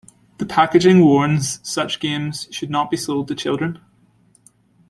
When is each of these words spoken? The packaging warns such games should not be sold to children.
The 0.39 0.47
packaging 0.47 1.05
warns 1.05 1.59
such 1.61 1.99
games 1.99 2.47
should 2.49 2.71
not 2.71 2.89
be 2.89 2.97
sold 2.97 3.27
to 3.27 3.35
children. 3.35 3.79